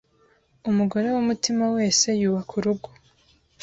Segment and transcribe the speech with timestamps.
[0.69, 2.89] Umugore w’umutima wese yubaka urugo.